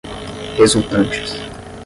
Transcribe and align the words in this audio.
resultantes 0.57 1.37